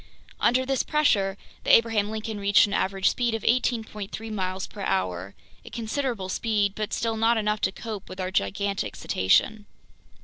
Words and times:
Under 0.39 0.65
this 0.65 0.81
pressure 0.81 1.37
the 1.63 1.69
Abraham 1.75 2.09
Lincoln 2.09 2.39
reached 2.39 2.65
an 2.65 2.73
average 2.73 3.07
speed 3.07 3.35
of 3.35 3.43
18.3 3.43 4.33
miles 4.33 4.65
per 4.65 4.81
hour, 4.81 5.35
a 5.63 5.69
considerable 5.69 6.27
speed 6.27 6.73
but 6.73 6.91
still 6.91 7.17
not 7.17 7.37
enough 7.37 7.61
to 7.61 7.71
cope 7.71 8.09
with 8.09 8.19
our 8.19 8.31
gigantic 8.31 8.95
cetacean. 8.95 9.67